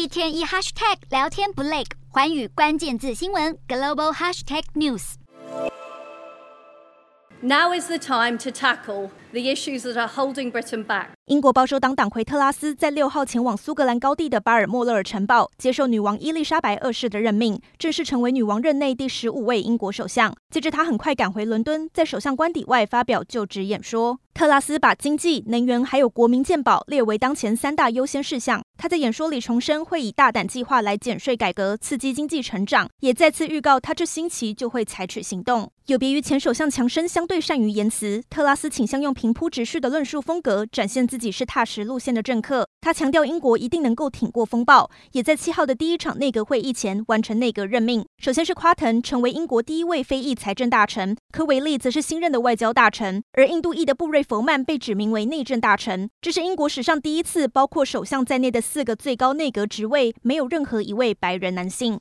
[0.00, 10.07] 一天一 hashtag 聊天不累，寰宇关键字新闻 global hashtag news。Now is the time to tackle the issues that are
[10.07, 11.07] holding Britain back.
[11.25, 20.35] 英国保守党党魁特拉斯在六号前往苏格兰高地的巴尔莫勒尔城堡，接受女王伊丽莎白二世的任命，正式成为女王任内第十五位英国首相。
[20.49, 24.19] 接着，他很快赶回伦敦，在首相官邸外发表就职演说。
[24.33, 28.61] 特拉斯把经济、能源还有国民健保列为当前三大优先事项。
[28.77, 35.69] 他在演说里重申会以大胆计划来减税改革，刺激经济成长，也再次预告他这星期就会采取行动。
[35.87, 42.67] 有别于前首相强生相对善于言辞，特拉斯倾向用平铺直叙的论述风格，展现自己是踏实路线的政客。
[42.81, 48.03] 他强调英国一定能够挺过风暴，也在七号的第一场内阁会议前完成内阁任命。
[48.17, 56.09] 首先是夸腾成为英国第一位非裔财政大臣，科维利则是新任的外交大臣，而印度裔的布瑞弗曼被指名为内政大臣。
[56.19, 61.99] 这是英国史上第一次，包括首相在内的四个最高内阁职位没有任何一位白人男性。